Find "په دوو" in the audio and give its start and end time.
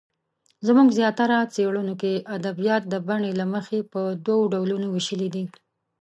3.93-4.41